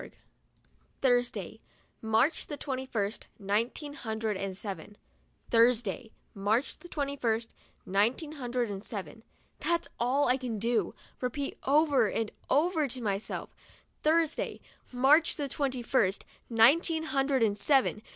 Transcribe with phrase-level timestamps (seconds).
[0.01, 0.17] 11
[1.03, 1.61] Thursday,
[2.01, 4.97] March the twenty first, nineteen hundred and seven.
[5.51, 7.53] Thursday, March the twenty first,
[7.85, 9.21] nineteen hundred and seven.
[9.59, 13.53] That's all I can do, repeat over and over to myself,
[14.01, 14.59] "Thursday,
[14.91, 18.01] March the twenty first, nineteen hundred and seven.